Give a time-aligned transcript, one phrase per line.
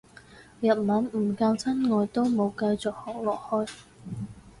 [0.61, 3.71] 日文唔夠真愛都冇繼續學落去